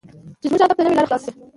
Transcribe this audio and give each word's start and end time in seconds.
چې 0.41 0.45
زموږ 0.49 0.61
ادب 0.63 0.77
ته 0.77 0.83
نوې 0.83 0.95
لار 0.97 1.07
خلاصه 1.09 1.29
شي. 1.33 1.39